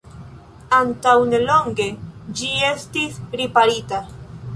Antaŭnelonge 0.77 1.85
ĝi 2.39 2.49
estis 2.71 3.21
riparita. 3.43 4.01